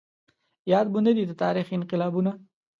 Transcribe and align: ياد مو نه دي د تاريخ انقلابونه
ياد 0.71 0.85
مو 0.91 0.99
نه 1.05 1.11
دي 1.15 1.23
د 1.27 1.31
تاريخ 1.43 1.67
انقلابونه 1.77 2.31